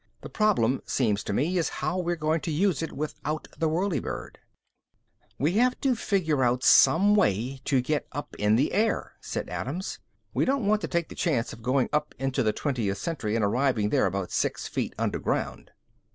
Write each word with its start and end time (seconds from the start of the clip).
"The 0.21 0.29
problem, 0.29 0.81
seems 0.87 1.23
to 1.25 1.31
me, 1.31 1.59
is 1.59 1.69
how 1.77 1.99
we're 1.99 2.15
going 2.15 2.41
to 2.41 2.51
use 2.51 2.81
it 2.81 2.91
without 2.91 3.47
the 3.59 3.69
whirlybird." 3.69 4.39
"We 5.37 5.51
have 5.57 5.79
to 5.81 5.93
figure 5.95 6.43
out 6.43 6.63
some 6.63 7.13
way 7.13 7.61
to 7.65 7.81
get 7.81 8.07
up 8.11 8.35
in 8.39 8.55
the 8.55 8.73
air," 8.73 9.13
said 9.21 9.47
Adams. 9.47 9.99
"We 10.33 10.43
don't 10.43 10.65
want 10.65 10.81
to 10.81 10.87
take 10.87 11.09
the 11.09 11.13
chance 11.13 11.53
of 11.53 11.61
going 11.61 11.87
up 11.93 12.15
into 12.17 12.41
the 12.41 12.51
twentieth 12.51 12.97
century 12.97 13.35
and 13.35 13.45
arriving 13.45 13.89
there 13.89 14.07
about 14.07 14.31
six 14.31 14.67
feet 14.67 14.95
underground." 14.97 15.69